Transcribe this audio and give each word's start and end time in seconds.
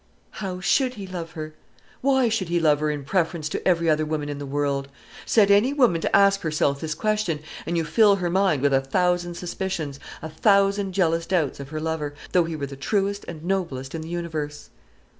How 0.31 0.59
should 0.59 0.95
he 0.95 1.05
love 1.05 1.33
her? 1.33 1.53
why 2.01 2.27
should 2.27 2.49
he 2.49 2.59
love 2.59 2.79
her 2.79 2.89
in 2.89 3.03
preference 3.05 3.47
to 3.49 3.67
every 3.67 3.87
other 3.87 4.03
woman 4.03 4.29
in 4.29 4.39
the 4.39 4.47
world? 4.47 4.87
Set 5.27 5.51
any 5.51 5.73
woman 5.73 6.01
to 6.01 6.15
ask 6.15 6.41
herself 6.41 6.81
this 6.81 6.95
question, 6.95 7.39
and 7.67 7.77
you 7.77 7.85
fill 7.85 8.15
her 8.15 8.31
mind 8.31 8.63
with 8.63 8.73
a 8.73 8.81
thousand 8.81 9.35
suspicions, 9.35 9.99
a 10.23 10.29
thousand 10.31 10.93
jealous 10.93 11.27
doubts 11.27 11.59
of 11.59 11.69
her 11.69 11.79
lover, 11.79 12.15
though 12.31 12.45
he 12.45 12.55
were 12.55 12.65
the 12.65 12.75
truest 12.75 13.25
and 13.27 13.43
noblest 13.45 13.93
in 13.93 14.01
the 14.01 14.09
universe. 14.09 14.71